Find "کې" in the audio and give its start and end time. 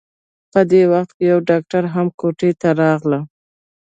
1.17-1.23